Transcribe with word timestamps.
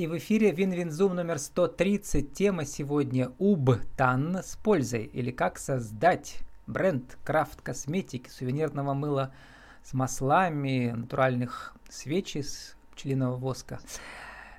И 0.00 0.06
в 0.06 0.16
эфире 0.16 0.50
WinWin 0.50 0.88
Zoom 0.88 1.14
номер 1.14 1.38
130. 1.38 2.32
Тема 2.32 2.64
сегодня 2.64 3.32
УБТАН 3.36 4.36
с 4.36 4.56
пользой. 4.56 5.04
Или 5.04 5.30
как 5.30 5.58
создать 5.58 6.38
бренд 6.66 7.18
крафт 7.22 7.60
косметики, 7.60 8.30
сувенирного 8.30 8.94
мыла 8.94 9.34
с 9.82 9.92
маслами, 9.92 10.94
натуральных 10.96 11.74
свечей 11.90 12.44
с 12.44 12.76
пчелиного 12.92 13.36
воска. 13.36 13.78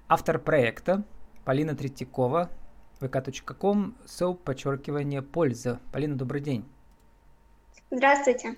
Автор 0.07 0.37
проекта 0.37 1.03
Полина 1.43 1.75
Третьякова, 1.75 2.51
vk.com, 2.99 3.95
soap, 4.05 4.35
подчеркивание, 4.35 5.23
польза. 5.23 5.79
Полина, 5.91 6.15
добрый 6.19 6.41
день. 6.41 6.69
Здравствуйте. 7.89 8.57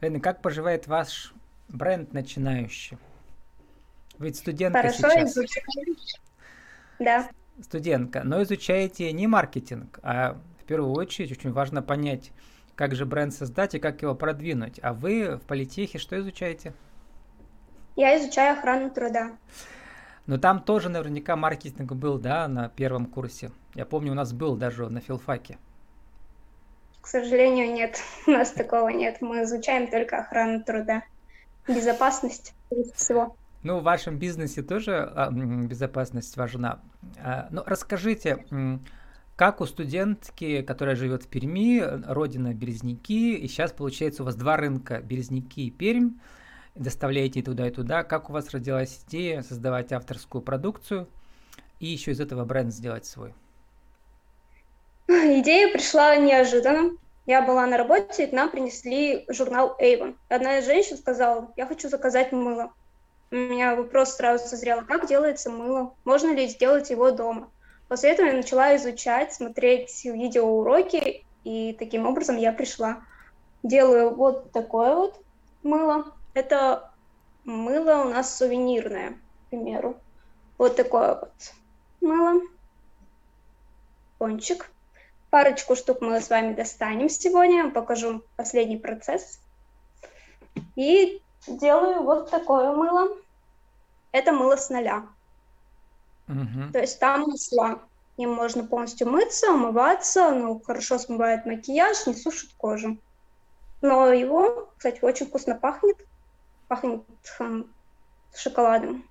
Полина, 0.00 0.18
как 0.18 0.42
поживает 0.42 0.88
ваш 0.88 1.32
бренд 1.68 2.12
начинающий? 2.12 2.98
Ведь 4.20 4.36
студентка 4.36 4.82
Хорошо 4.82 5.10
сейчас. 5.10 5.32
изучаю. 5.32 5.96
Да. 6.98 7.28
Студентка, 7.62 8.22
но 8.22 8.42
изучаете 8.42 9.10
не 9.12 9.26
маркетинг, 9.26 9.98
а 10.02 10.38
в 10.60 10.64
первую 10.64 10.92
очередь 10.92 11.32
очень 11.32 11.52
важно 11.52 11.82
понять, 11.82 12.30
как 12.74 12.94
же 12.94 13.06
бренд 13.06 13.32
создать 13.32 13.74
и 13.74 13.78
как 13.78 14.02
его 14.02 14.14
продвинуть. 14.14 14.78
А 14.82 14.92
вы 14.92 15.36
в 15.36 15.40
политехе 15.46 15.98
что 15.98 16.18
изучаете? 16.20 16.74
Я 17.96 18.18
изучаю 18.18 18.58
охрану 18.58 18.90
труда. 18.90 19.32
Но 20.26 20.36
там 20.36 20.62
тоже 20.62 20.90
наверняка 20.90 21.34
маркетинг 21.34 21.92
был, 21.92 22.18
да, 22.18 22.46
на 22.46 22.68
первом 22.68 23.06
курсе. 23.06 23.50
Я 23.74 23.86
помню, 23.86 24.12
у 24.12 24.14
нас 24.14 24.34
был 24.34 24.54
даже 24.54 24.88
на 24.90 25.00
филфаке. 25.00 25.58
К 27.00 27.06
сожалению, 27.06 27.72
нет. 27.72 27.98
У 28.26 28.32
нас 28.32 28.52
такого 28.52 28.90
нет. 28.90 29.22
Мы 29.22 29.44
изучаем 29.44 29.90
только 29.90 30.18
охрану 30.18 30.62
труда. 30.62 31.02
Безопасность 31.66 32.54
всего. 32.94 33.34
Ну, 33.62 33.78
в 33.78 33.82
вашем 33.82 34.18
бизнесе 34.18 34.62
тоже 34.62 34.96
а, 34.96 35.30
безопасность 35.30 36.36
важна. 36.36 36.80
А, 37.18 37.48
ну, 37.50 37.62
расскажите, 37.66 38.44
как 39.36 39.60
у 39.60 39.66
студентки, 39.66 40.62
которая 40.62 40.96
живет 40.96 41.24
в 41.24 41.28
Перми, 41.28 41.82
родина 42.06 42.54
Березники, 42.54 43.34
и 43.34 43.48
сейчас 43.48 43.72
получается 43.72 44.22
у 44.22 44.26
вас 44.26 44.34
два 44.34 44.56
рынка, 44.56 45.00
Березники 45.00 45.60
и 45.60 45.70
Пермь, 45.70 46.12
доставляете 46.74 47.40
и 47.40 47.42
туда, 47.42 47.68
и 47.68 47.70
туда. 47.70 48.02
Как 48.02 48.30
у 48.30 48.32
вас 48.32 48.50
родилась 48.50 49.02
идея 49.06 49.42
создавать 49.42 49.92
авторскую 49.92 50.42
продукцию 50.42 51.08
и 51.80 51.86
еще 51.86 52.12
из 52.12 52.20
этого 52.20 52.44
бренд 52.44 52.72
сделать 52.72 53.04
свой? 53.04 53.34
Идея 55.08 55.72
пришла 55.72 56.16
неожиданно. 56.16 56.92
Я 57.26 57.42
была 57.42 57.66
на 57.66 57.76
работе, 57.76 58.26
и 58.26 58.34
нам 58.34 58.50
принесли 58.50 59.24
журнал 59.28 59.76
Avon. 59.80 60.16
Одна 60.28 60.58
из 60.58 60.66
женщин 60.66 60.96
сказала, 60.96 61.52
я 61.56 61.66
хочу 61.66 61.88
заказать 61.88 62.32
мыло. 62.32 62.72
У 63.32 63.36
меня 63.36 63.76
вопрос 63.76 64.16
сразу 64.16 64.48
созрел, 64.48 64.84
как 64.84 65.06
делается 65.06 65.50
мыло? 65.50 65.94
Можно 66.04 66.34
ли 66.34 66.48
сделать 66.48 66.90
его 66.90 67.12
дома? 67.12 67.48
После 67.86 68.10
этого 68.10 68.26
я 68.26 68.32
начала 68.32 68.74
изучать, 68.76 69.32
смотреть 69.32 70.04
видеоуроки, 70.04 71.24
и 71.44 71.76
таким 71.78 72.06
образом 72.06 72.36
я 72.36 72.52
пришла. 72.52 73.04
Делаю 73.62 74.14
вот 74.14 74.50
такое 74.50 74.96
вот 74.96 75.24
мыло. 75.62 76.12
Это 76.34 76.90
мыло 77.44 78.04
у 78.04 78.08
нас 78.08 78.36
сувенирное, 78.36 79.10
к 79.10 79.50
примеру. 79.50 79.96
Вот 80.58 80.74
такое 80.74 81.20
вот 81.20 81.52
мыло. 82.00 82.42
Кончик. 84.18 84.70
Парочку 85.30 85.76
штук 85.76 86.00
мы 86.00 86.20
с 86.20 86.30
вами 86.30 86.52
достанем 86.52 87.08
сегодня. 87.08 87.70
Покажу 87.70 88.24
последний 88.36 88.76
процесс. 88.76 89.38
И 90.74 91.22
делаю 91.46 92.02
вот 92.02 92.30
такое 92.30 92.72
мыло. 92.72 93.16
Это 94.12 94.32
мыло 94.32 94.56
с 94.56 94.70
нуля. 94.70 95.04
Угу. 96.28 96.72
То 96.72 96.78
есть 96.80 96.98
там 96.98 97.22
масла. 97.22 97.80
Им 98.16 98.34
можно 98.34 98.64
полностью 98.64 99.08
мыться, 99.08 99.50
умываться, 99.50 100.30
ну, 100.30 100.60
хорошо 100.60 100.98
смывает 100.98 101.46
макияж, 101.46 102.06
не 102.06 102.14
сушит 102.14 102.50
кожу. 102.58 102.98
Но 103.80 104.12
его, 104.12 104.68
кстати, 104.76 104.98
очень 105.02 105.26
вкусно 105.26 105.54
пахнет. 105.54 105.96
Пахнет 106.68 107.02
хм, 107.38 107.64
шоколадом. 108.36 109.04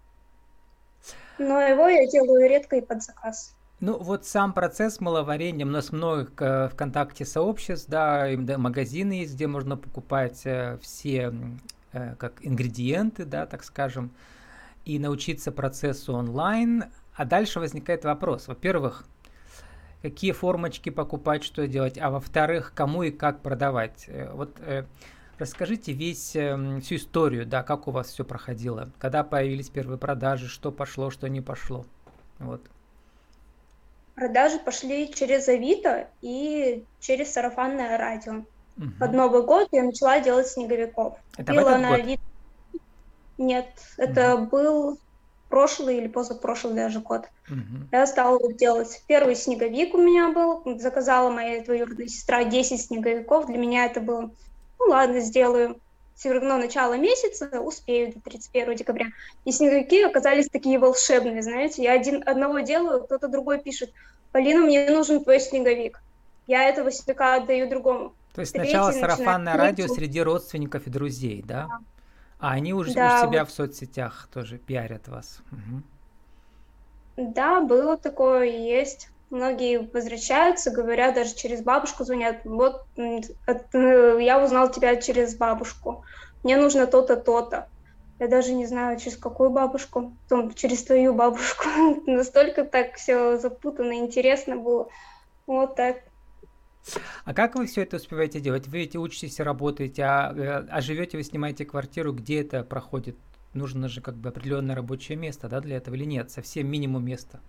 Но 1.40 1.60
его 1.60 1.88
я 1.88 2.06
делаю 2.08 2.48
редко 2.48 2.76
и 2.76 2.82
под 2.82 3.02
заказ. 3.02 3.56
Ну, 3.80 3.98
вот 3.98 4.26
сам 4.26 4.54
процесс 4.54 5.00
маловарения, 5.00 5.66
у 5.66 5.70
нас 5.70 5.92
много 5.92 6.30
э, 6.38 6.70
ВКонтакте 6.70 7.26
сообществ, 7.26 7.88
да, 7.88 8.28
магазины 8.58 9.14
есть, 9.14 9.36
где 9.36 9.48
можно 9.48 9.78
покупать 9.78 10.42
э, 10.46 10.78
все 10.82 11.34
как 11.92 12.34
ингредиенты, 12.42 13.26
да, 13.26 13.46
так 13.46 13.64
скажем, 13.64 14.12
и 14.86 15.00
научиться 15.00 15.52
процессу 15.52 16.14
онлайн. 16.14 16.86
А 17.16 17.26
дальше 17.26 17.60
возникает 17.60 18.06
вопрос. 18.06 18.48
Во-первых, 18.48 19.06
какие 20.02 20.32
формочки 20.32 20.90
покупать, 20.90 21.44
что 21.44 21.68
делать, 21.68 21.98
а 21.98 22.10
во-вторых, 22.10 22.74
кому 22.76 23.04
и 23.04 23.12
как 23.12 23.42
продавать. 23.42 24.06
Э, 24.08 24.32
вот 24.34 24.58
э, 24.62 24.86
расскажите 25.38 25.94
весь, 25.94 26.36
э, 26.36 26.80
всю 26.82 26.96
историю, 26.96 27.46
да, 27.46 27.64
как 27.64 27.88
у 27.88 27.92
вас 27.92 28.08
все 28.08 28.24
проходило, 28.24 28.92
когда 29.00 29.24
появились 29.24 29.70
первые 29.70 29.98
продажи, 29.98 30.48
что 30.48 30.72
пошло, 30.72 31.10
что 31.10 31.28
не 31.28 31.42
пошло. 31.42 31.86
Вот. 32.40 32.62
Продажи 34.16 34.60
пошли 34.60 35.14
через 35.14 35.48
Авито 35.48 36.10
и 36.22 36.84
через 37.00 37.32
сарафанное 37.32 37.98
радио. 37.98 38.44
Угу. 38.80 38.92
Под 39.00 39.14
Новый 39.14 39.44
год 39.44 39.68
я 39.72 39.84
начала 39.84 40.20
делать 40.20 40.48
снеговиков. 40.48 41.16
Это 41.38 41.54
Купила 41.54 41.78
на 41.78 41.98
год? 41.98 42.20
Нет, 43.38 43.68
это 43.98 44.36
угу. 44.36 44.46
был 44.46 45.00
прошлый 45.50 45.98
или 45.98 46.08
позапрошлый 46.08 46.76
даже 46.76 47.00
год. 47.00 47.26
Угу. 47.50 47.90
Я 47.92 48.08
стала 48.08 48.54
делать. 48.54 49.04
Первый 49.08 49.36
снеговик 49.36 49.94
у 49.94 49.98
меня 49.98 50.30
был. 50.30 50.64
Заказала 50.80 51.30
моя 51.30 51.64
двоюродная 51.64 52.08
сестра 52.08 52.44
10 52.44 52.82
снеговиков. 52.82 53.48
Для 53.48 53.58
меня 53.58 53.86
это 53.86 54.00
было, 54.00 54.32
ну 54.80 54.86
ладно, 54.88 55.20
сделаю. 55.20 55.80
Все 56.16 56.34
равно 56.34 56.58
начало 56.58 56.98
месяца, 56.98 57.62
успею 57.62 58.14
до 58.14 58.20
31 58.20 58.76
декабря. 58.76 59.08
И 59.46 59.54
снеговики 59.54 60.04
оказались 60.04 60.50
такие 60.50 60.78
волшебные, 60.78 61.42
знаете. 61.42 61.82
Я 61.82 61.94
один, 61.94 62.22
одного 62.26 62.60
делаю, 62.60 63.06
кто-то 63.06 63.30
другой 63.30 63.60
пишет, 63.62 63.94
Полина, 64.34 64.60
мне 64.60 64.90
нужен 64.90 65.24
твой 65.24 65.40
снеговик. 65.40 66.02
Я 66.46 66.68
этого 66.68 66.92
снеговика 66.92 67.36
отдаю 67.36 67.70
другому. 67.70 68.14
То 68.34 68.42
есть 68.42 68.52
сначала 68.52 68.92
сарафанное 68.92 69.58
радио 69.58 69.88
среди 69.88 70.22
родственников 70.22 70.88
и 70.88 70.90
друзей, 70.90 71.44
да? 71.46 71.68
да. 71.68 71.80
А 72.40 72.52
они 72.52 72.74
уже 72.74 72.94
да, 72.94 73.22
у 73.22 73.28
себя 73.28 73.42
вот. 73.42 73.52
в 73.52 73.54
соцсетях 73.56 74.30
тоже 74.34 74.58
пиарят 74.58 75.08
вас. 75.08 75.42
Угу. 75.52 77.32
Да, 77.34 77.60
было 77.60 77.98
такое, 77.98 78.46
есть. 78.46 79.10
Многие 79.30 79.88
возвращаются, 79.94 80.72
говорят, 80.72 81.16
даже 81.16 81.36
через 81.36 81.62
бабушку 81.62 82.04
звонят. 82.04 82.38
Вот 82.46 82.86
э, 82.98 84.18
я 84.22 84.44
узнал 84.44 84.72
тебя 84.72 84.96
через 84.96 85.36
бабушку. 85.36 86.04
Мне 86.44 86.58
нужно 86.58 86.88
то-то, 86.88 87.18
то-то. 87.18 87.68
Я 88.20 88.28
даже 88.28 88.54
не 88.54 88.66
знаю, 88.66 88.98
через 89.00 89.18
какую 89.18 89.50
бабушку. 89.50 90.14
Потом 90.24 90.54
через 90.54 90.84
твою 90.84 91.14
бабушку. 91.14 91.66
Настолько 92.08 92.64
так 92.64 92.96
все 92.96 93.38
запутанно, 93.38 93.94
интересно 94.00 94.56
было. 94.56 94.88
Вот 95.46 95.76
так. 95.76 95.98
А 97.26 97.34
как 97.34 97.56
вы 97.56 97.66
все 97.66 97.84
это 97.84 97.98
успеваете 97.98 98.40
делать? 98.40 98.68
Вы 98.68 98.80
ведь 98.80 98.96
учитесь 98.96 99.40
работаете, 99.40 100.04
а, 100.04 100.34
э, 100.36 100.68
а 100.70 100.82
живете 100.82 101.18
вы, 101.18 101.24
снимаете 101.24 101.66
квартиру, 101.66 102.14
где 102.14 102.42
это 102.42 102.64
проходит? 102.64 103.16
Нужно 103.54 103.88
же 103.88 104.02
как 104.02 104.16
бы 104.16 104.30
определенное 104.30 104.76
рабочее 104.76 105.18
место, 105.18 105.48
да, 105.50 105.60
для 105.60 105.78
этого 105.78 105.96
или 105.96 106.06
нет? 106.06 106.32
Совсем 106.32 106.68
минимум 106.68 107.06
места 107.06 107.40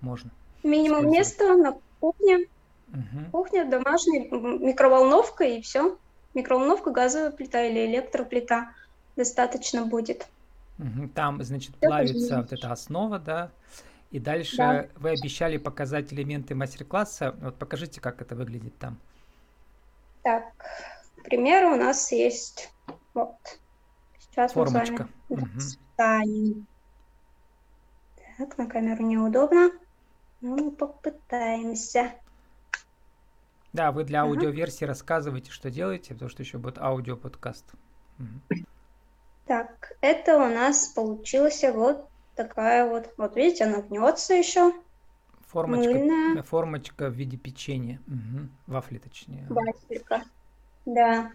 можно. 0.00 0.30
Минимум 0.62 1.10
места 1.10 1.56
на 1.56 1.78
кухне. 2.00 2.46
Угу. 2.88 3.30
Кухня, 3.32 3.68
домашняя, 3.68 4.28
микроволновка 4.30 5.44
и 5.44 5.60
все. 5.60 5.96
Микроволновка, 6.34 6.90
газовая 6.90 7.30
плита 7.30 7.64
или 7.64 7.86
электроплита 7.86 8.70
достаточно 9.16 9.86
будет. 9.86 10.26
Угу. 10.78 11.08
Там, 11.14 11.42
значит, 11.42 11.74
плавится 11.76 12.38
вот 12.38 12.52
эта 12.52 12.70
основа, 12.70 13.18
да, 13.18 13.50
и 14.10 14.18
дальше 14.18 14.56
да. 14.56 14.88
вы 14.96 15.10
обещали 15.10 15.56
показать 15.56 16.12
элементы 16.12 16.54
мастер-класса. 16.54 17.36
Вот 17.40 17.58
покажите, 17.58 18.00
как 18.00 18.22
это 18.22 18.34
выглядит 18.34 18.76
там. 18.78 18.98
Так, 20.22 20.44
к 21.18 21.22
примеру, 21.24 21.74
у 21.74 21.76
нас 21.76 22.12
есть 22.12 22.72
вот. 23.14 23.34
Сейчас 24.18 24.52
Формочка. 24.52 25.08
мы 25.28 25.36
с 25.36 25.40
вами 25.40 25.54
достанем. 25.54 26.66
Так, 28.36 28.58
на 28.58 28.66
камеру 28.66 29.02
неудобно. 29.04 29.70
Ну, 30.42 30.56
мы 30.56 30.70
попытаемся. 30.70 32.12
Да, 33.72 33.92
вы 33.92 34.04
для 34.04 34.22
аудиоверсии 34.22 34.84
ага. 34.84 34.92
рассказываете, 34.92 35.50
что 35.50 35.70
делаете, 35.70 36.14
потому 36.14 36.28
что 36.28 36.42
еще 36.42 36.58
будет 36.58 36.78
аудиоподкаст. 36.78 37.64
Угу. 38.18 38.64
Так, 39.46 39.92
это 40.00 40.36
у 40.36 40.48
нас 40.48 40.88
получилось 40.88 41.64
вот 41.72 42.08
такая 42.36 42.88
вот. 42.88 43.12
Вот 43.16 43.36
видите, 43.36 43.64
она 43.64 43.82
гнется 43.82 44.34
еще. 44.34 44.72
Формочка, 45.48 45.92
Мыльная. 45.92 46.42
формочка 46.42 47.08
в 47.08 47.14
виде 47.14 47.36
печенья. 47.36 48.00
Угу. 48.06 48.48
Вафли, 48.66 48.98
точнее. 48.98 49.46
Вафелька. 49.48 50.22
Да. 50.84 51.32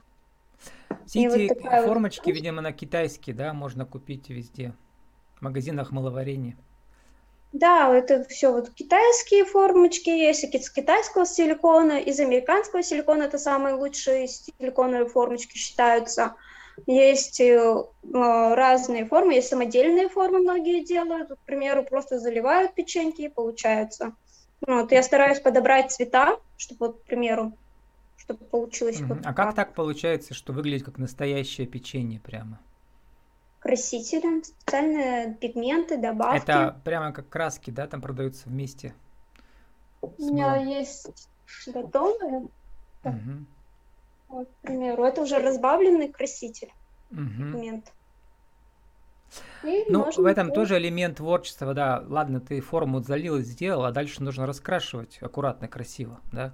Все 1.06 1.28
эти 1.28 1.54
вот 1.54 1.86
формочки, 1.86 2.28
вот... 2.28 2.36
видимо, 2.36 2.62
на 2.62 2.72
китайские, 2.72 3.36
да, 3.36 3.54
можно 3.54 3.86
купить 3.86 4.30
везде. 4.30 4.74
В 5.36 5.42
магазинах 5.42 5.92
маловарения. 5.92 6.56
Да, 7.54 7.94
это 7.94 8.24
все 8.26 8.52
вот 8.52 8.70
китайские 8.70 9.44
формочки 9.44 10.10
есть, 10.10 10.44
из 10.44 10.70
китайского 10.70 11.26
силикона, 11.26 12.00
из 12.00 12.20
американского 12.20 12.82
силикона 12.82 13.24
это 13.24 13.38
самые 13.38 13.76
лучшие 13.76 14.28
силиконовые 14.28 15.10
формочки 15.10 15.58
считаются. 15.58 16.36
Есть 16.88 17.40
э, 17.40 17.84
разные 18.14 19.06
формы, 19.06 19.36
есть 19.36 19.50
самодельные 19.50 20.10
формы, 20.10 20.40
многие 20.40 20.84
делают. 20.84 21.30
К 21.30 21.38
примеру, 21.46 21.84
просто 21.84 22.20
заливают 22.20 22.74
печеньки 22.74 23.22
и 23.22 23.30
получается. 23.30 24.14
Вот, 24.66 24.92
я 24.92 25.02
стараюсь 25.02 25.40
подобрать 25.40 25.92
цвета, 25.92 26.38
чтобы, 26.58 26.88
вот, 26.88 27.00
к 27.02 27.04
примеру, 27.06 27.54
чтобы 28.18 28.46
получилось. 28.46 29.00
Mm-hmm. 29.00 29.08
Вот 29.08 29.18
а 29.26 29.34
как 29.34 29.56
так 29.56 29.74
получается, 29.74 30.34
что 30.34 30.54
выглядит 30.54 30.86
как 30.86 30.98
настоящее 30.98 31.68
печенье 31.68 32.20
прямо? 32.20 32.60
Красителем, 33.60 34.44
специальные 34.44 35.36
пигменты, 35.36 35.98
добавки. 35.98 36.44
Это 36.44 36.80
прямо 36.84 37.12
как 37.12 37.30
краски, 37.30 37.70
да, 37.70 37.88
там 37.88 38.02
продаются 38.02 38.50
вместе? 38.50 38.94
У 40.02 40.12
меня 40.20 40.58
есть 40.58 41.30
готовые. 41.68 42.48
Угу. 43.04 43.46
Вот, 44.32 44.48
к 44.48 44.62
примеру, 44.62 45.04
это 45.04 45.22
уже 45.22 45.40
разбавленный 45.40 46.08
краситель, 46.08 46.72
угу. 47.12 47.20
пигмент. 47.20 47.92
И 49.64 49.86
ну, 49.90 50.10
в 50.10 50.26
этом 50.26 50.48
сделать. 50.48 50.54
тоже 50.54 50.78
элемент 50.78 51.18
творчества, 51.18 51.74
да. 51.74 52.04
Ладно, 52.08 52.40
ты 52.40 52.62
форму 52.62 53.02
залил 53.02 53.38
и 53.38 53.44
сделал, 53.44 53.86
а 53.86 53.92
дальше 53.92 54.24
нужно 54.24 54.46
раскрашивать 54.46 55.20
аккуратно, 55.22 55.68
красиво, 55.68 56.20
да? 56.32 56.54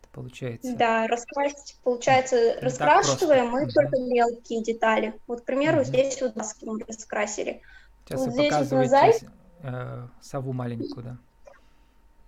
Это 0.00 0.10
получается. 0.12 0.76
Да, 0.76 1.06
раскрасить, 1.06 1.78
получается, 1.84 2.56
раскрашиваем 2.60 3.50
мы 3.50 3.64
угу. 3.64 3.70
только 3.70 3.98
мелкие 4.00 4.62
детали. 4.62 5.14
Вот, 5.26 5.42
к 5.42 5.44
примеру, 5.44 5.78
угу. 5.78 5.84
здесь 5.84 6.20
вот 6.22 6.36
маски 6.36 6.64
мы 6.64 6.80
раскрасили. 6.86 7.60
Сейчас 8.04 8.20
вот 8.20 8.28
вы 8.28 8.32
здесь 8.32 8.52
показываете 8.52 8.90
вот 8.90 8.90
зай... 8.90 9.14
э, 9.62 10.06
сову 10.22 10.52
маленькую, 10.54 11.04
да? 11.04 11.18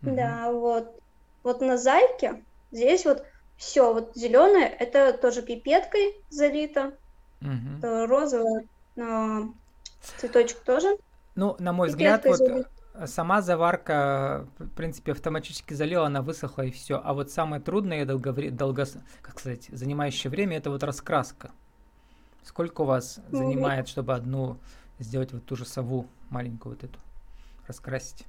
Угу. 0.02 0.16
Да, 0.16 0.52
вот. 0.52 1.00
Вот 1.42 1.60
на 1.62 1.78
зайке 1.78 2.42
здесь 2.70 3.06
вот 3.06 3.24
все, 3.60 3.92
вот 3.92 4.12
зеленое, 4.14 4.66
это 4.66 5.12
тоже 5.12 5.42
пипеткой 5.42 6.16
залито. 6.30 6.94
Угу. 7.42 8.06
Розовое 8.06 8.64
э, 8.96 9.42
цветочек 10.16 10.60
тоже. 10.60 10.96
Ну, 11.34 11.56
на 11.58 11.74
мой 11.74 11.88
взгляд, 11.88 12.24
вот 12.24 12.38
залит. 12.38 12.66
сама 13.04 13.42
заварка, 13.42 14.46
в 14.58 14.68
принципе, 14.70 15.12
автоматически 15.12 15.74
залила, 15.74 16.06
она 16.06 16.22
высохла 16.22 16.62
и 16.62 16.70
все. 16.70 17.02
А 17.04 17.12
вот 17.12 17.30
самое 17.30 17.60
трудное, 17.60 18.06
долго, 18.06 18.32
долго, 18.50 18.86
как 19.20 19.38
сказать, 19.38 19.68
занимающее 19.70 20.30
время, 20.30 20.56
это 20.56 20.70
вот 20.70 20.82
раскраска. 20.82 21.50
Сколько 22.42 22.80
у 22.80 22.84
вас 22.86 23.20
ну, 23.28 23.38
занимает, 23.40 23.88
чтобы 23.88 24.14
одну 24.14 24.56
сделать 24.98 25.34
вот 25.34 25.44
ту 25.44 25.56
же 25.56 25.66
сову 25.66 26.06
маленькую 26.30 26.76
вот 26.76 26.84
эту 26.84 26.98
раскрасить? 27.66 28.24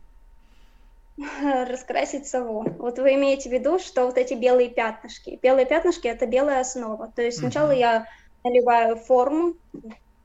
раскрасить 1.68 2.28
сову. 2.28 2.64
Вот 2.78 3.00
вы 3.00 3.16
имеете 3.16 3.50
в 3.50 3.54
виду, 3.54 3.80
что 3.80 4.06
вот 4.06 4.18
эти 4.18 4.34
белые 4.34 4.70
пятнышки. 4.70 5.40
Белые 5.42 5.66
пятнышки– 5.66 6.08
это 6.10 6.26
белая 6.26 6.62
основа. 6.62 7.12
То 7.16 7.22
есть 7.22 7.40
сначала 7.40 7.72
я 7.72 8.08
наливаю 8.44 8.96
форму, 8.96 9.54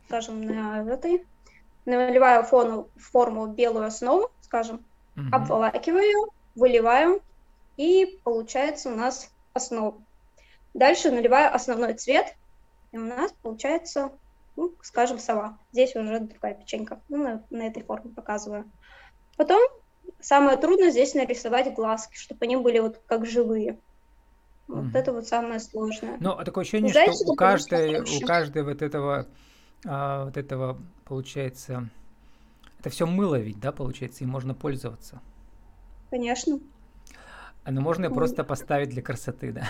скажем, 0.07 0.43
на 0.43 0.83
этой, 0.89 1.25
наливаю 1.85 2.45
фону, 2.45 2.89
форму 2.97 3.47
белую 3.47 3.87
основу, 3.87 4.31
скажем, 4.41 4.85
обволакиваю, 5.33 6.31
выливаю, 6.55 7.21
и 7.77 8.19
получается 8.25 8.91
у 8.91 8.97
нас 8.97 9.31
основа. 9.53 9.95
Дальше 10.75 11.11
наливаю 11.11 11.55
основной 11.55 11.95
цвет, 11.95 12.35
и 12.93 12.99
у 12.99 13.05
нас 13.05 13.33
получается, 13.43 14.13
ну, 14.57 14.73
скажем, 14.83 15.19
сова. 15.19 15.59
Здесь 15.73 15.95
уже 15.97 16.21
другая 16.21 16.55
печенька. 16.55 17.01
Ну, 17.09 17.23
на, 17.23 17.43
на 17.51 17.67
этой 17.67 17.83
форме 17.83 18.11
показываю. 18.11 18.71
Потом 19.37 19.61
Самое 20.21 20.57
трудное 20.57 20.91
здесь 20.91 21.15
нарисовать 21.15 21.75
глазки, 21.75 22.17
чтобы 22.17 22.45
они 22.45 22.57
были 22.57 22.79
вот 22.79 23.01
как 23.07 23.27
живые. 23.27 23.79
Вот 24.69 24.85
mm 24.85 24.99
это 24.99 25.13
вот 25.13 25.29
самое 25.29 25.61
сложное. 25.61 26.17
Ну, 26.19 26.33
а 26.33 26.45
такое 26.45 26.63
ощущение, 26.63 26.93
Знаете, 26.93 27.13
что 27.13 27.33
у 27.33 27.37
каждой, 27.37 28.01
у 28.01 28.27
каждой 28.27 28.65
вот 28.65 28.83
этого, 28.83 29.29
а, 29.85 30.25
вот 30.25 30.37
этого 30.37 30.79
получается, 31.05 31.89
это 32.81 32.91
все 32.91 33.07
мыло 33.07 33.37
ведь, 33.37 33.61
да, 33.61 33.71
получается, 33.71 34.25
и 34.25 34.27
можно 34.27 34.55
пользоваться. 34.55 35.21
Конечно. 36.11 36.59
Ну, 37.65 37.81
можно 37.81 38.11
просто 38.11 38.45
поставить 38.45 38.91
для 38.91 39.03
красоты, 39.03 39.53
да. 39.53 39.63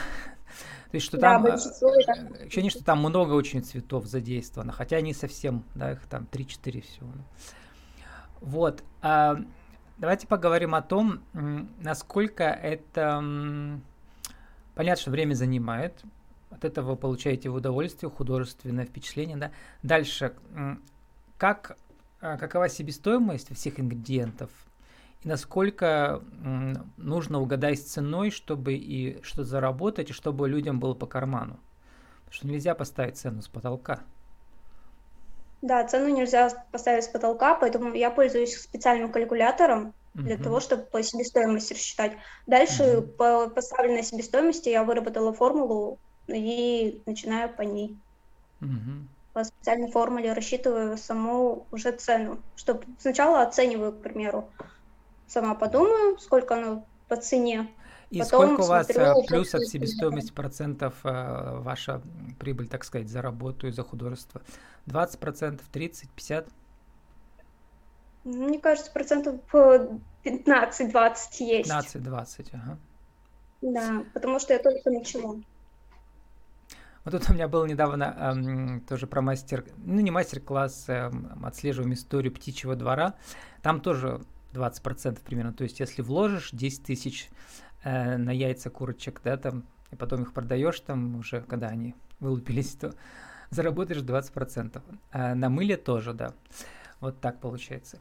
То 0.90 0.94
есть, 0.94 1.06
что 1.06 1.18
да, 1.18 1.42
там, 1.42 1.46
а, 1.46 1.54
ощущение, 1.54 2.70
что 2.70 2.84
там 2.84 3.00
много 3.00 3.32
очень 3.32 3.62
цветов 3.62 4.06
задействовано, 4.06 4.72
хотя 4.72 5.00
не 5.00 5.12
совсем, 5.12 5.64
да, 5.74 5.92
их 5.92 6.06
там 6.06 6.26
3-4 6.30 6.80
всего. 6.82 7.08
Вот. 8.40 8.84
А, 9.02 9.36
Давайте 9.98 10.26
поговорим 10.26 10.74
о 10.74 10.82
том, 10.82 11.22
насколько 11.80 12.44
это... 12.44 13.80
Понятно, 14.74 15.00
что 15.00 15.10
время 15.10 15.32
занимает. 15.32 16.04
От 16.50 16.66
этого 16.66 16.90
вы 16.90 16.96
получаете 16.96 17.48
удовольствие, 17.48 18.10
художественное 18.10 18.84
впечатление. 18.84 19.38
Да? 19.38 19.52
Дальше. 19.82 20.34
Как, 21.38 21.78
а, 22.20 22.36
какова 22.36 22.68
себестоимость 22.68 23.54
всех 23.54 23.80
ингредиентов? 23.80 24.50
И 25.22 25.28
насколько 25.28 26.22
нужно 26.98 27.40
угадать 27.40 27.78
с 27.78 27.84
ценой, 27.84 28.30
чтобы 28.30 28.74
и 28.74 29.22
что 29.22 29.44
заработать, 29.44 30.10
и 30.10 30.12
чтобы 30.12 30.46
людям 30.46 30.78
было 30.78 30.92
по 30.92 31.06
карману? 31.06 31.58
Потому 32.26 32.34
что 32.34 32.48
нельзя 32.48 32.74
поставить 32.74 33.16
цену 33.16 33.40
с 33.40 33.48
потолка. 33.48 34.02
Да, 35.62 35.84
цену 35.84 36.08
нельзя 36.08 36.50
поставить 36.70 37.04
с 37.04 37.08
потолка, 37.08 37.54
поэтому 37.54 37.94
я 37.94 38.10
пользуюсь 38.10 38.56
специальным 38.56 39.10
калькулятором 39.10 39.94
для 40.14 40.36
uh-huh. 40.36 40.42
того, 40.42 40.60
чтобы 40.60 40.84
по 40.84 41.02
себестоимости 41.02 41.72
рассчитать. 41.72 42.12
Дальше 42.46 42.82
uh-huh. 42.82 43.02
по 43.02 43.48
поставленной 43.48 44.02
себестоимости 44.02 44.68
я 44.68 44.84
выработала 44.84 45.32
формулу 45.32 45.98
и 46.26 47.02
начинаю 47.06 47.52
по 47.52 47.62
ней. 47.62 47.96
Uh-huh. 48.60 49.02
По 49.32 49.44
специальной 49.44 49.90
формуле 49.90 50.32
рассчитываю 50.32 50.96
саму 50.96 51.66
уже 51.70 51.92
цену. 51.92 52.38
Чтобы 52.56 52.84
сначала 52.98 53.42
оцениваю, 53.42 53.92
к 53.92 54.00
примеру, 54.00 54.48
сама 55.26 55.54
подумаю, 55.54 56.18
сколько 56.18 56.54
оно 56.54 56.84
по 57.08 57.16
цене, 57.16 57.68
и 58.10 58.20
Потом 58.20 58.26
сколько 58.28 58.60
у 58.60 58.66
вас 58.66 58.86
смотрю, 58.86 59.22
э, 59.22 59.26
плюс 59.26 59.54
от 59.54 59.64
себестоимости 59.64 60.32
процентов 60.32 60.94
э, 61.02 61.58
ваша 61.58 62.00
прибыль, 62.38 62.68
так 62.68 62.84
сказать, 62.84 63.08
за 63.08 63.20
работу 63.20 63.66
и 63.66 63.72
за 63.72 63.82
художество? 63.82 64.42
20 64.86 65.18
процентов, 65.18 65.66
30, 65.72 66.10
50? 66.10 66.48
Мне 68.24 68.60
кажется, 68.60 68.92
процентов 68.92 69.40
15-20 69.52 71.16
есть. 71.40 71.70
15-20, 71.70 72.48
ага. 72.52 72.78
Да, 73.62 74.04
потому 74.14 74.38
что 74.38 74.52
я 74.52 74.60
только 74.60 74.90
начала. 74.90 75.40
Вот 77.04 77.12
тут 77.12 77.30
у 77.30 77.34
меня 77.34 77.46
был 77.46 77.64
недавно 77.66 78.16
эм, 78.18 78.80
тоже 78.80 79.06
про 79.06 79.22
мастер, 79.22 79.64
ну 79.78 80.00
не 80.00 80.10
мастер-класс, 80.10 80.86
эм, 80.88 81.44
отслеживаем 81.44 81.94
историю 81.94 82.32
птичьего 82.32 82.74
двора. 82.74 83.14
Там 83.62 83.80
тоже 83.80 84.20
20% 84.52 85.20
примерно. 85.22 85.52
То 85.52 85.62
есть 85.62 85.78
если 85.78 86.02
вложишь 86.02 86.50
10 86.52 86.82
тысяч 86.82 87.30
э, 87.86 88.16
на 88.16 88.30
яйца 88.30 88.68
курочек, 88.68 89.20
да, 89.22 89.36
там, 89.36 89.64
и 89.92 89.96
потом 89.96 90.22
их 90.22 90.32
продаешь, 90.32 90.80
там 90.80 91.16
уже, 91.16 91.40
когда 91.42 91.68
они 91.68 91.94
вылупились, 92.18 92.74
то 92.74 92.92
заработаешь 93.50 94.02
20%. 94.02 94.82
А 95.12 95.34
на 95.34 95.48
мыле 95.48 95.76
тоже, 95.76 96.12
да. 96.12 96.34
Вот 97.00 97.20
так 97.20 97.38
получается. 97.40 97.98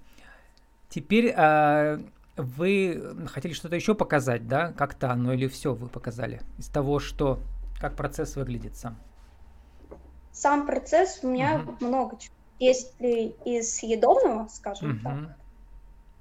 Теперь 0.90 1.34
э, 1.36 2.00
вы 2.36 3.28
хотели 3.28 3.54
что-то 3.54 3.76
еще 3.76 3.94
показать, 3.94 4.48
да, 4.48 4.72
как-то 4.74 5.12
оно 5.12 5.34
или 5.34 5.48
все 5.48 5.74
вы 5.74 5.88
показали 5.88 6.42
из 6.58 6.68
того, 6.68 7.00
что 7.00 7.40
как 7.80 7.96
процесс 7.96 8.36
выглядит 8.36 8.76
сам? 8.76 8.98
Сам 10.32 10.66
процесс 10.66 11.20
у 11.24 11.28
меня 11.28 11.60
угу. 11.60 11.86
много 11.86 12.18
чего. 12.18 12.34
Если 12.58 13.36
из 13.46 13.76
съедобного, 13.76 14.48
скажем 14.48 14.92
угу. 14.92 15.00
так, 15.04 15.38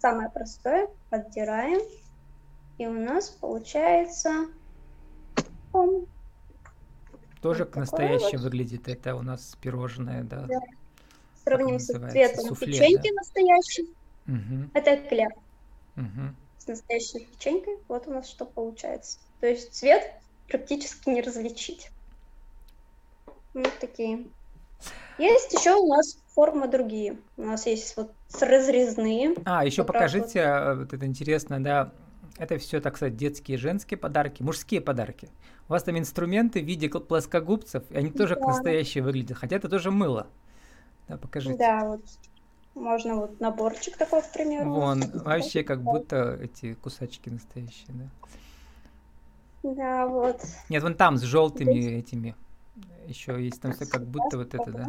самое 0.01 0.29
простое, 0.31 0.89
отдираем, 1.11 1.81
и 2.79 2.87
у 2.87 2.93
нас 2.93 3.31
получается... 3.31 4.49
Тоже 7.41 7.65
вот 7.65 7.77
настоящее 7.77 8.39
вот. 8.39 8.45
выглядит. 8.45 8.89
Это 8.89 9.15
у 9.17 9.23
нас 9.23 9.57
пирожное, 9.61 10.23
да. 10.23 10.47
да. 10.47 10.61
Сравним 11.45 11.79
с 11.79 11.87
цветом 11.87 12.45
Суфле, 12.47 12.73
печеньки 12.73 13.11
да? 13.11 13.15
настоящей. 13.17 13.95
Угу. 14.27 14.71
Это 14.73 14.95
эклер. 14.95 15.29
Угу. 15.97 16.35
С 16.59 16.67
настоящей 16.67 17.27
печенькой. 17.27 17.77
Вот 17.89 18.09
у 18.09 18.13
нас 18.13 18.29
что 18.29 18.47
получается. 18.47 19.19
То 19.41 19.47
есть 19.47 19.75
цвет 19.75 20.15
практически 20.49 21.11
не 21.11 21.21
различить. 21.21 21.91
Вот 23.53 23.73
такие. 23.79 24.27
Есть 25.19 25.53
еще 25.53 25.75
у 25.75 25.87
нас 25.87 26.17
формы 26.35 26.67
другие. 26.67 27.19
У 27.37 27.43
нас 27.43 27.67
есть 27.67 27.97
вот 27.97 28.11
разрезные. 28.41 29.35
А, 29.45 29.65
еще 29.65 29.85
покажите, 29.85 30.41
вот. 30.41 30.59
Э, 30.59 30.75
вот 30.77 30.93
это 30.93 31.07
интересно, 31.07 31.63
да, 31.63 31.93
это 32.37 32.59
все, 32.59 32.81
так 32.81 32.97
сказать, 32.97 33.17
детские, 33.17 33.59
женские 33.59 33.99
подарки, 33.99 34.43
мужские 34.43 34.81
подарки. 34.81 35.29
У 35.69 35.73
вас 35.73 35.83
там 35.83 35.99
инструменты 35.99 36.61
в 36.61 36.65
виде 36.65 36.89
плоскогубцев, 36.89 37.85
и 37.91 37.97
они 37.97 38.11
тоже 38.11 38.35
да. 38.35 38.41
как 38.41 38.49
настоящие 38.49 39.05
выглядят, 39.05 39.39
хотя 39.39 39.57
это 39.57 39.69
тоже 39.69 39.91
мыло. 39.91 40.27
Да, 41.09 41.17
покажите. 41.17 41.59
Да, 41.59 41.85
вот. 41.85 42.03
Можно 42.75 43.17
вот 43.17 43.41
наборчик 43.41 43.97
такой, 43.97 44.23
к 44.23 44.33
примеру. 44.33 44.73
Вон, 44.73 45.05
вообще 45.13 45.63
как 45.63 45.81
будто 45.83 46.35
эти 46.43 46.75
кусачки 46.75 47.31
настоящие, 47.31 47.89
да? 47.89 48.09
Да, 49.63 50.07
вот. 50.07 50.43
Нет, 50.69 50.83
вон 50.83 50.95
там 50.95 51.17
с 51.17 51.23
желтыми 51.23 51.99
этими. 51.99 52.35
Еще 53.07 53.43
есть 53.43 53.61
там 53.61 53.73
все 53.73 53.87
как 53.87 54.07
будто 54.07 54.39
вот 54.39 54.55
это, 54.55 54.73
да? 54.73 54.87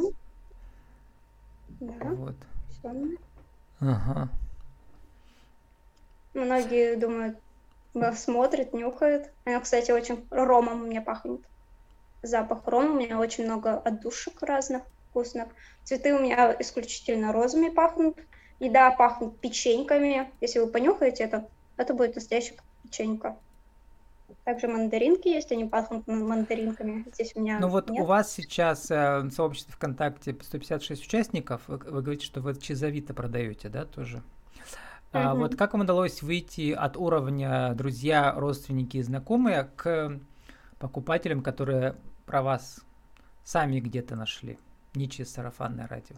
Да. 1.80 1.94
Вот. 2.10 2.36
Ага. 3.80 4.30
Многие 6.36 6.98
думают, 6.98 7.38
смотрят, 8.16 8.74
нюхают. 8.74 9.32
Она, 9.46 9.60
кстати, 9.62 9.92
очень 9.92 10.28
ромом 10.30 10.84
у 10.84 10.86
меня 10.86 11.02
пахнет. 11.02 11.42
Запах 12.22 12.68
рома, 12.68 12.92
у 12.92 13.00
меня 13.00 13.20
очень 13.20 13.46
много 13.46 13.78
отдушек 13.78 14.42
разных 14.42 14.84
вкусных. 15.10 15.48
Цветы 15.84 16.14
у 16.14 16.20
меня 16.20 16.56
исключительно 16.60 17.32
розами 17.32 17.70
пахнут. 17.70 18.18
Еда 18.60 18.92
пахнет 18.92 19.40
печеньками. 19.40 20.30
Если 20.42 20.60
вы 20.60 20.68
понюхаете 20.68 21.24
это, 21.24 21.48
это 21.78 21.94
будет 21.94 22.16
настоящая 22.16 22.58
печенька. 22.84 23.38
Также 24.44 24.68
мандаринки 24.68 25.28
есть, 25.28 25.52
они 25.52 25.66
пахнут 25.66 26.06
мандаринками. 26.08 27.06
Здесь 27.14 27.32
у 27.36 27.42
меня 27.42 27.60
Ну 27.60 27.70
вот 27.70 27.90
нет. 27.90 28.02
у 28.02 28.06
вас 28.06 28.32
сейчас 28.34 28.92
э, 28.92 29.30
сообщество 29.32 29.74
ВКонтакте 29.74 30.36
156 30.42 31.06
участников. 31.06 31.62
Вы, 31.68 31.78
вы 31.78 32.02
говорите, 32.02 32.26
что 32.26 32.42
вы 32.42 32.56
через 32.56 32.84
Авито 32.84 33.14
продаете, 33.14 33.70
да, 33.70 33.86
тоже? 33.86 34.22
А 35.12 35.34
Мгм. 35.34 35.40
вот 35.44 35.56
как 35.56 35.74
вам 35.74 35.82
удалось 35.84 36.22
выйти 36.22 36.72
от 36.72 36.98
уровня 36.98 37.74
друзья, 37.74 38.34
родственники 38.34 38.98
и 38.98 39.02
знакомые 39.02 39.70
к 39.76 40.20
покупателям, 40.80 41.42
которые 41.42 41.96
про 42.26 42.42
вас 42.42 42.82
сами 43.44 43.80
где-то 43.80 44.16
нашли, 44.16 44.60
не 44.94 45.10
через 45.10 45.32
сарафанное 45.34 45.88
радио? 45.88 46.18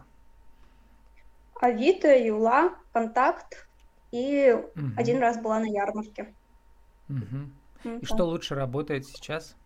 Авито, 1.60 2.08
Юла, 2.16 2.74
Контакт. 2.92 3.68
И 4.10 4.56
Мгм. 4.74 4.94
один 4.96 5.18
раз 5.20 5.38
была 5.38 5.60
на 5.60 5.66
ярмарке. 5.66 6.34
Мгм. 7.08 7.52
Ну, 7.84 8.00
И 8.00 8.06
что 8.06 8.24
лучше 8.26 8.54
работает 8.54 9.04
сейчас? 9.06 9.56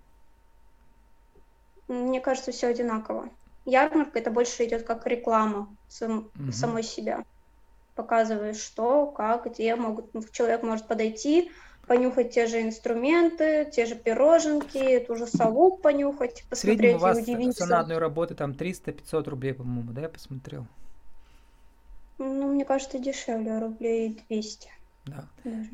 Мне 1.89 2.21
кажется, 2.21 2.51
все 2.53 2.69
одинаково. 2.69 3.31
Ярмарка 3.65 4.19
это 4.19 4.31
больше 4.31 4.65
идет 4.65 4.85
как 4.85 5.07
реклама 5.07 5.77
сам- 5.89 6.31
Мгм. 6.35 6.51
самой 6.53 6.83
себя. 6.83 7.23
Показываешь, 7.95 8.57
что, 8.59 9.07
как, 9.07 9.47
где 9.53 9.77
могут, 9.77 10.15
ну, 10.15 10.23
человек 10.33 10.63
может 10.63 10.87
подойти, 10.87 11.51
понюхать 11.87 12.31
те 12.33 12.47
же 12.47 12.63
инструменты, 12.63 13.71
те 13.71 13.85
же 13.87 13.97
пироженки, 13.97 15.01
ту 15.07 15.15
же 15.17 15.27
сову 15.27 15.77
понюхать, 15.77 16.45
В 16.51 16.57
среднем 16.57 16.97
у 16.97 16.99
посмотреть 16.99 17.01
вас 17.01 17.19
и 17.19 17.23
все 17.23 17.33
на 17.33 17.39
удивиться. 17.39 17.79
одной 17.81 17.99
работе 17.99 18.35
там 18.35 18.53
300-500 18.53 19.29
рублей, 19.29 19.53
по-моему, 19.53 19.93
да, 19.93 20.03
я 20.03 20.09
посмотрел? 20.09 20.67
Ну, 22.19 22.53
мне 22.55 22.65
кажется, 22.65 22.99
дешевле, 22.99 23.59
рублей 23.59 24.23
200 24.29 24.69
Да. 25.05 25.29
даже. 25.45 25.71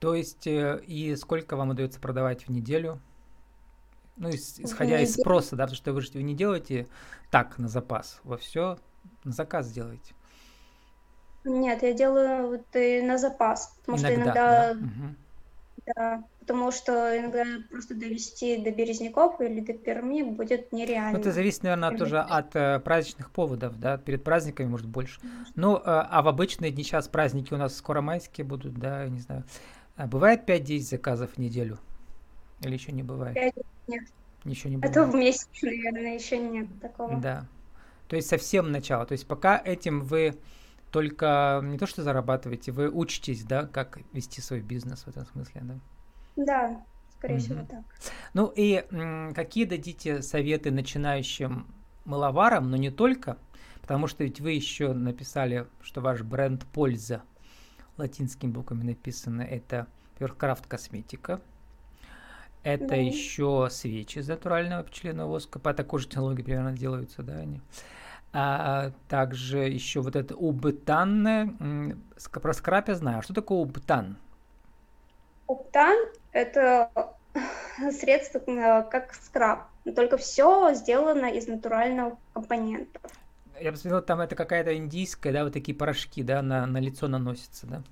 То 0.00 0.14
есть, 0.14 0.46
э, 0.46 0.82
и 0.86 1.16
сколько 1.16 1.56
вам 1.56 1.70
удается 1.70 1.98
продавать 2.00 2.46
в 2.46 2.50
неделю? 2.50 3.00
Ну, 4.16 4.30
исходя 4.30 5.00
из 5.00 5.14
спроса, 5.14 5.56
да, 5.56 5.64
потому 5.64 5.76
что 5.76 5.92
вы 5.92 6.00
же 6.02 6.22
не 6.22 6.34
делаете 6.34 6.86
так 7.30 7.58
на 7.58 7.68
запас, 7.68 8.20
во 8.22 8.36
все 8.36 8.78
на 9.24 9.32
заказ 9.32 9.70
делаете. 9.72 10.14
Нет, 11.44 11.82
я 11.82 11.92
делаю 11.92 12.48
вот 12.48 12.64
и 12.74 13.02
на 13.02 13.18
запас, 13.18 13.74
потому 13.80 13.98
что 13.98 14.14
Иногда, 14.14 14.72
иногда, 14.72 14.74
да. 14.74 15.14
Да, 15.94 16.24
потому 16.40 16.72
что 16.72 17.18
иногда 17.18 17.44
просто 17.70 17.94
довести 17.94 18.56
до 18.56 18.70
Березняков 18.70 19.38
или 19.42 19.60
до 19.60 19.74
Перми 19.74 20.22
будет 20.22 20.72
Ну, 20.72 20.78
нереально. 20.78 21.18
это 21.18 21.30
зависит, 21.30 21.62
наверное, 21.62 21.90
Или- 21.90 21.98
тоже 21.98 22.20
от 22.20 22.56
э, 22.56 22.80
праздничных 22.80 23.30
поводов, 23.30 23.78
да, 23.78 23.98
перед 23.98 24.24
праздниками, 24.24 24.66
может, 24.66 24.86
больше. 24.86 25.20
Ну, 25.56 25.76
э, 25.76 25.80
а 25.84 26.22
в 26.22 26.28
обычные 26.28 26.70
дни 26.70 26.82
сейчас 26.84 27.06
праздники 27.08 27.52
у 27.52 27.58
нас 27.58 27.76
скоро 27.76 28.00
майские 28.00 28.46
будут, 28.46 28.74
да, 28.78 29.02
я 29.02 29.10
не 29.10 29.20
знаю. 29.20 29.44
А 29.96 30.06
бывает 30.06 30.46
5-10 30.48 30.88
заказов 30.88 31.32
в 31.32 31.38
неделю? 31.38 31.78
Или 32.62 32.72
еще 32.72 32.92
не 32.92 33.02
бывает? 33.02 33.34
Пять 33.34 33.54
нет. 33.86 34.04
Еще 34.44 34.70
не 34.70 34.76
А 34.76 34.78
бывает. 34.78 34.94
то 34.94 35.04
в 35.04 35.14
месяц, 35.14 35.48
наверное, 35.62 36.14
еще 36.14 36.38
нет 36.38 36.66
такого. 36.80 37.16
Да. 37.20 37.44
То 38.08 38.16
есть 38.16 38.28
совсем 38.28 38.72
начало. 38.72 39.04
То 39.04 39.12
есть 39.12 39.26
пока 39.26 39.60
этим 39.62 40.00
вы 40.00 40.34
только 40.94 41.60
не 41.64 41.76
то 41.76 41.86
что 41.86 42.04
зарабатываете, 42.04 42.70
вы 42.70 42.88
учитесь, 42.88 43.42
да, 43.42 43.66
как 43.66 43.98
вести 44.12 44.40
свой 44.40 44.60
бизнес 44.60 45.02
в 45.04 45.08
этом 45.08 45.26
смысле, 45.26 45.60
да. 45.64 45.74
Да, 46.36 46.84
скорее 47.18 47.38
всего 47.38 47.60
Мгм. 47.60 47.66
так. 47.68 47.84
Ну 48.34 48.52
и 48.54 48.84
м, 48.90 49.34
какие 49.34 49.64
дадите 49.64 50.22
советы 50.22 50.70
начинающим 50.70 51.66
мыловарам, 52.04 52.70
но 52.70 52.76
не 52.76 52.90
только, 52.90 53.38
потому 53.80 54.06
что 54.06 54.24
ведь 54.24 54.40
вы 54.40 54.52
еще 54.52 54.92
написали, 54.92 55.66
что 55.82 56.00
ваш 56.00 56.22
бренд 56.22 56.64
«Польза» 56.72 57.22
латинскими 57.96 58.50
буквами 58.50 58.84
написано, 58.84 59.42
это, 59.42 59.86
во-первых, 60.18 60.38
косметика, 60.68 61.40
это 62.62 62.86
Да. 62.86 62.94
еще 62.96 63.68
свечи 63.70 64.18
из 64.18 64.28
натурального 64.28 64.82
пчелиного 64.84 65.28
воска, 65.28 65.58
по 65.58 65.74
такой 65.74 66.00
же 66.00 66.08
технологии 66.08 66.42
примерно 66.42 66.72
делаются, 66.72 67.22
да, 67.22 67.34
они. 67.34 67.60
А 68.36 68.90
также 69.08 69.58
еще 69.60 70.00
вот 70.00 70.16
это 70.16 70.34
ск- 72.16 72.40
про 72.40 72.52
скраб 72.52 72.88
я 72.88 72.96
знаю. 72.96 73.18
А 73.20 73.22
Что 73.22 73.32
такое 73.32 73.58
убытан? 73.58 74.16
Оптан– 75.46 75.96
это 76.32 76.90
средство 77.92 78.38
э, 78.46 78.82
как 78.90 79.14
скраб, 79.14 79.68
только 79.94 80.16
все 80.16 80.74
сделано 80.74 81.26
из 81.26 81.46
натурального 81.46 82.18
компонента. 82.32 83.00
Я 83.60 83.70
посмотрел, 83.70 84.02
там 84.02 84.20
это 84.20 84.34
какая-то 84.34 84.76
индийская, 84.76 85.32
да, 85.32 85.44
вот 85.44 85.52
такие 85.52 85.76
порошки, 85.76 86.22
да, 86.22 86.42
на, 86.42 86.66
на 86.66 86.78
лицо 86.78 87.06
наносятся, 87.06 87.66
да, 87.68 87.82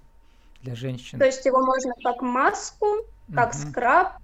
для 0.62 0.74
женщин. 0.74 1.20
То 1.20 1.24
есть 1.24 1.46
его 1.46 1.64
можно 1.64 1.92
как 2.02 2.20
маску, 2.20 2.86
как 3.32 3.54
Мгм. 3.54 3.70
скраб 3.70 4.18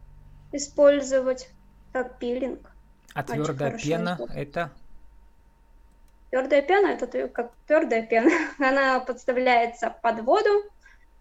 использовать, 0.52 1.48
как 1.92 2.18
пилинг. 2.18 2.70
А 3.14 3.22
твердая 3.22 3.78
пена 3.78 4.18
это 4.34 4.72
Твердая 6.30 6.62
пена 6.62 6.88
это 6.88 7.28
как 7.28 7.52
твердая 7.66 8.06
пена. 8.06 8.30
Она 8.58 9.00
подставляется 9.00 9.94
под 10.02 10.20
воду, 10.20 10.50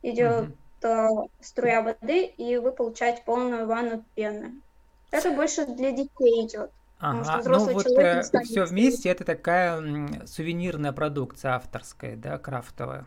идет 0.02 0.50
э, 0.84 1.08
струя 1.40 1.82
воды, 1.82 2.26
и 2.26 2.58
вы 2.58 2.72
получаете 2.72 3.24
полную 3.26 3.68
ванну 3.68 4.04
пены. 4.16 4.62
Это 5.12 5.32
больше 5.32 5.66
для 5.66 5.92
детей 5.92 6.46
идет. 6.46 6.72
Ага, 7.00 7.42
ну 7.46 7.74
вот 7.74 7.82
станет 7.82 8.26
все 8.46 8.66
вместе 8.66 9.10
это 9.10 9.24
такая 9.24 10.26
сувенирная 10.26 10.92
продукция 10.92 11.54
авторская, 11.54 12.16
да, 12.16 12.40
крафтовая. 12.40 13.06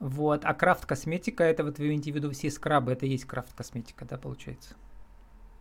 Вот, 0.00 0.44
а 0.44 0.52
крафт 0.52 0.84
косметика 0.84 1.44
это 1.44 1.62
вот 1.64 1.78
вы 1.78 1.86
имеете 1.86 2.12
в 2.12 2.16
виду 2.16 2.30
все 2.32 2.50
скрабы, 2.50 2.92
это 2.92 3.06
и 3.06 3.10
есть 3.10 3.24
крафт 3.24 3.54
косметика, 3.54 4.04
да, 4.04 4.18
получается? 4.18 4.74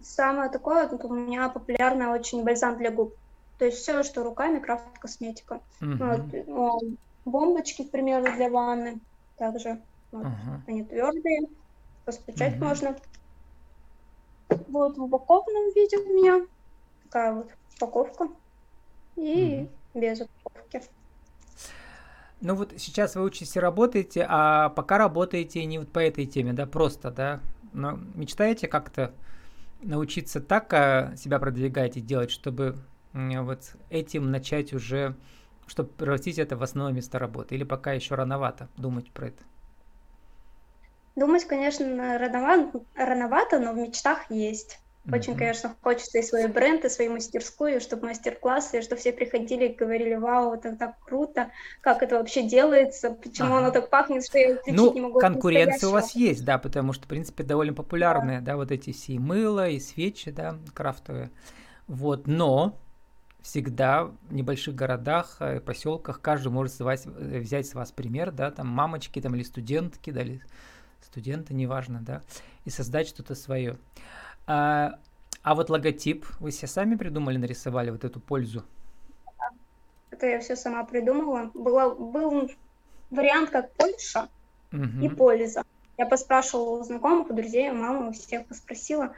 Самое 0.01 0.49
такое, 0.49 0.87
вот 0.87 1.05
у 1.05 1.13
меня 1.13 1.47
популярное 1.49 2.09
очень 2.09 2.43
бальзам 2.43 2.77
для 2.77 2.91
губ. 2.91 3.15
То 3.63 3.67
есть 3.67 3.77
все, 3.77 4.03
что 4.03 4.25
руками, 4.25 4.59
крафт 4.59 4.99
косметика. 4.99 5.61
Мгм. 5.79 5.99
Вот, 5.99 6.33
э, 6.33 6.95
бомбочки, 7.23 7.85
к 7.85 7.91
примеру, 7.91 8.25
для 8.35 8.49
ванны. 8.49 8.99
Также 9.37 9.81
вот, 10.11 10.25
Ага. 10.25 10.61
они 10.67 10.83
твердые, 10.83 11.47
постучать 12.03 12.55
Мгм. 12.55 12.65
можно. 12.65 12.97
Вот 14.67 14.97
в 14.97 15.03
упакованном 15.03 15.73
виде 15.73 15.97
у 15.97 16.13
меня 16.13 16.45
такая 17.03 17.35
вот 17.35 17.51
упаковка. 17.77 18.27
И 19.15 19.69
без 19.93 20.19
упаковки. 20.19 20.81
Ну 22.41 22.55
вот 22.55 22.73
сейчас 22.75 23.15
вы 23.15 23.23
учитесь 23.23 23.55
и 23.55 23.61
работаете, 23.61 24.25
а 24.27 24.71
пока 24.71 24.97
работаете 24.97 25.63
не 25.63 25.79
вот 25.79 25.89
по 25.89 25.99
этой 25.99 26.25
теме, 26.25 26.51
да, 26.51 26.65
просто, 26.65 27.11
да, 27.11 27.39
но 27.71 27.97
мечтаете 28.13 28.67
как-то 28.67 29.13
научиться 29.81 30.41
так 30.41 30.73
а, 30.73 31.15
себя 31.15 31.39
продвигать 31.39 31.95
и 31.95 32.01
делать, 32.01 32.29
чтобы 32.29 32.75
вот 33.13 33.75
этим 33.89 34.31
начать 34.31 34.73
уже, 34.73 35.15
чтобы 35.67 35.89
превратить 35.89 36.39
это 36.39 36.57
в 36.57 36.63
основное 36.63 36.93
место 36.93 37.19
работы, 37.19 37.55
или 37.55 37.63
пока 37.63 37.93
еще 37.93 38.15
рановато 38.15 38.69
думать 38.77 39.11
про 39.11 39.27
это? 39.27 39.43
Думать, 41.15 41.45
конечно, 41.45 42.17
рановато, 42.17 42.85
рановато, 42.95 43.59
но 43.59 43.73
в 43.73 43.77
мечтах 43.77 44.29
есть. 44.31 44.79
Очень, 45.11 45.35
Мгм. 45.35 45.37
конечно, 45.37 45.75
хочется 45.81 46.17
и 46.17 46.23
свой 46.23 46.47
бренд, 46.47 46.85
и 46.85 46.89
свою 46.89 47.11
мастерскую, 47.13 47.79
чтобы 47.79 48.07
мастер-классы, 48.07 48.81
чтобы 48.81 48.99
все 48.99 49.13
приходили 49.13 49.67
и 49.67 49.75
говорили, 49.75 50.15
вау, 50.15 50.53
это 50.55 50.75
так 50.75 50.99
круто, 51.01 51.51
как 51.81 52.01
это 52.01 52.17
вообще 52.17 52.41
делается, 52.43 53.11
почему 53.11 53.55
Ага. 53.55 53.57
оно 53.57 53.69
так 53.71 53.89
пахнет, 53.91 54.25
что 54.25 54.39
я 54.39 54.55
отличить 54.55 54.93
Ну, 54.93 54.95
не 54.95 55.01
могу 55.01 55.19
от 55.19 55.27
конкуренция 55.27 55.89
у 55.89 55.91
вас 55.91 56.13
настоящего». 56.13 56.13
есть, 56.15 56.45
да, 56.45 56.57
потому 56.57 56.93
что, 56.93 57.05
в 57.05 57.07
принципе, 57.07 57.43
довольно 57.43 57.73
популярные, 57.73 58.41
да, 58.41 58.55
вот 58.57 58.71
эти 58.71 58.91
все 58.93 59.13
и 59.13 59.19
мыло, 59.19 59.69
и 59.69 59.79
свечи, 59.79 60.31
да, 60.31 60.59
крафтовые. 60.73 61.31
Вот, 61.87 62.27
но 62.27 62.79
всегда 63.43 64.05
в 64.05 64.33
небольших 64.33 64.73
городах, 64.73 65.37
э, 65.39 65.59
поселках 65.59 66.21
каждый 66.21 66.47
может 66.47 66.79
вас- 66.79 67.05
э, 67.05 67.39
взять 67.39 67.67
с 67.67 67.75
вас 67.75 67.91
пример, 67.91 68.31
да, 68.31 68.49
там 68.49 68.67
мамочки 68.67 69.21
там 69.21 69.35
или 69.35 69.43
студентки, 69.43 70.09
да, 70.09 70.21
или 70.21 70.41
студенты, 71.01 71.53
неважно, 71.53 71.99
да, 72.01 72.23
и 72.63 72.69
создать 72.69 73.07
что-то 73.07 73.35
свое. 73.35 73.77
А, 74.47 74.97
а 75.43 75.55
вот 75.55 75.69
логотип 75.69 76.25
вы 76.39 76.51
себе 76.51 76.69
сами 76.69 76.95
придумали, 76.95 77.37
нарисовали 77.37 77.91
вот 77.91 78.05
эту 78.05 78.19
пользу? 78.21 78.63
Это 80.09 80.25
я 80.27 80.39
все 80.39 80.55
сама 80.55 80.85
придумала. 80.85 81.51
Было, 81.53 81.93
был 81.93 82.49
вариант 83.09 83.49
как 83.49 83.73
Польша 83.73 84.29
и 84.71 85.09
польза. 85.09 85.63
Я 85.97 86.05
поспрашивала 86.05 86.79
у 86.79 86.83
знакомых, 86.83 87.29
у 87.29 87.33
друзей, 87.33 87.69
у 87.69 87.75
мамы, 87.75 88.09
у 88.09 88.11
всех 88.13 88.47
поспросила. 88.47 89.13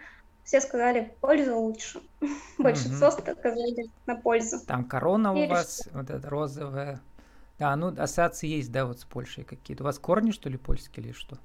Все 0.45 0.61
сказали, 0.61 1.11
польза 1.21 1.55
лучше. 1.55 2.01
Большинство 2.59 3.09
сказали 3.09 3.89
на 4.05 4.15
пользу. 4.15 4.59
Там 4.65 4.85
корона 4.85 5.33
у 5.33 5.47
вас, 5.47 5.81
вот 5.91 6.09
эта 6.11 6.29
розовая. 6.29 7.01
Да, 7.57 7.75
ну 7.75 7.87
ассоциации 7.87 8.47
есть, 8.47 8.71
да, 8.71 8.85
вот 8.85 8.99
с 8.99 9.05
Польшей 9.05 9.43
какие-то. 9.43 9.83
У 9.83 9.85
вас 9.85 9.97
корни, 9.97 10.31
что 10.31 10.49
ли, 10.49 10.57
польские 10.57 11.05
или 11.05 11.13
что? 11.13 11.37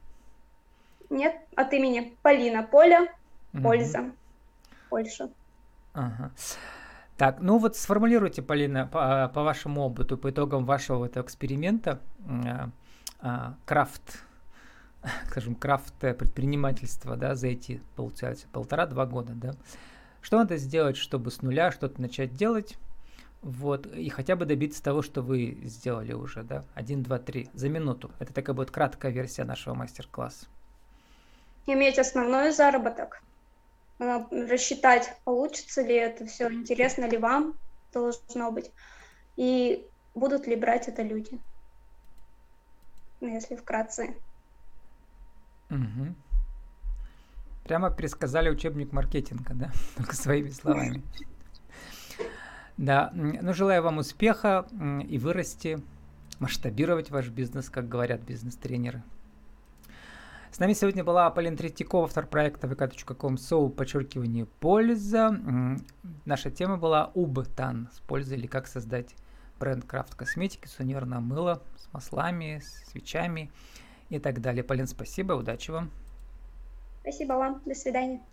Нет, 1.08 1.34
от 1.56 1.72
имени 1.72 2.14
Полина 2.22 2.62
Поля, 2.62 3.12
польза, 3.62 4.12
Польша. 4.90 5.30
Ага. 5.94 6.30
Так, 7.16 7.40
ну 7.40 7.58
вот 7.58 7.76
сформулируйте, 7.76 8.42
Полина, 8.42 8.86
по, 8.86 9.30
по 9.32 9.42
вашему 9.42 9.82
опыту, 9.82 10.18
по 10.18 10.30
итогам 10.30 10.64
вашего 10.66 11.06
этого 11.06 11.24
эксперимента, 11.24 12.00
а, 12.26 12.70
а, 13.20 13.54
крафт, 13.64 14.24
скажем, 15.28 15.54
крафт 15.54 15.94
предпринимательства, 15.94 17.16
да, 17.16 17.34
за 17.34 17.48
эти, 17.48 17.80
получается, 17.96 18.46
полтора-два 18.52 19.06
года, 19.06 19.32
да. 19.34 19.54
Что 20.20 20.38
надо 20.38 20.56
сделать, 20.58 20.96
чтобы 20.96 21.30
с 21.30 21.42
нуля 21.42 21.72
что-то 21.72 22.00
начать 22.00 22.34
делать, 22.34 22.76
вот, 23.42 23.86
и 23.86 24.10
хотя 24.10 24.36
бы 24.36 24.44
добиться 24.44 24.82
того, 24.82 25.00
что 25.00 25.22
вы 25.22 25.58
сделали 25.64 26.12
уже, 26.12 26.42
да, 26.42 26.64
один, 26.74 27.02
два, 27.02 27.18
три, 27.18 27.48
за 27.54 27.70
минуту. 27.70 28.10
Это 28.18 28.34
такая 28.34 28.54
будет 28.54 28.70
краткая 28.70 29.12
версия 29.12 29.44
нашего 29.44 29.74
мастер-класса. 29.74 30.46
Иметь 31.66 31.98
основной 31.98 32.52
заработок, 32.52 33.22
а, 33.98 34.26
рассчитать, 34.30 35.16
получится 35.24 35.82
ли 35.82 35.94
это 35.94 36.26
все, 36.26 36.52
интересно 36.52 37.06
ли 37.06 37.16
вам 37.16 37.54
должно 37.92 38.50
быть, 38.50 38.70
и 39.36 39.86
будут 40.14 40.46
ли 40.46 40.56
брать 40.56 40.88
это 40.88 41.02
люди, 41.02 41.38
ну, 43.20 43.28
если 43.28 43.56
вкратце. 43.56 44.14
Угу. 45.70 46.14
Прямо 47.64 47.90
пересказали 47.90 48.50
учебник 48.50 48.92
маркетинга, 48.92 49.54
да, 49.54 49.70
только 49.96 50.16
своими 50.16 50.50
словами. 50.50 51.02
Да, 52.76 53.10
ну 53.12 53.52
желаю 53.52 53.82
вам 53.82 53.98
успеха 53.98 54.66
и 55.06 55.18
вырасти, 55.18 55.82
масштабировать 56.38 57.10
ваш 57.10 57.28
бизнес, 57.28 57.68
как 57.68 57.88
говорят 57.88 58.22
бизнес-тренеры. 58.22 59.02
С 60.50 60.58
нами 60.58 60.72
сегодня 60.72 61.04
была 61.04 61.30
Полина 61.30 61.56
Третьякова, 61.56 62.06
автор 62.06 62.26
проекта 62.26 62.66
vk.com 62.66 63.34
soul, 63.34 63.70
подчеркивание 63.70 64.46
польза. 64.46 65.30
Наша 66.24 66.50
тема 66.50 66.76
была 66.76 67.12
Убтан 67.14 67.88
с 67.94 68.00
пользой 68.00 68.38
или 68.38 68.48
как 68.48 68.66
создать 68.66 69.14
бренд 69.60 69.84
крафт 69.84 70.14
косметики, 70.16 70.66
сувенирное 70.66 71.20
мыло 71.20 71.62
с 71.76 71.92
маслами, 71.92 72.60
с 72.64 72.90
свечами 72.90 73.52
и 74.10 74.18
так 74.18 74.40
далее. 74.40 74.62
Полин, 74.62 74.86
спасибо, 74.86 75.32
удачи 75.32 75.70
вам. 75.70 75.90
Спасибо 77.00 77.32
вам, 77.34 77.62
до 77.64 77.74
свидания. 77.74 78.20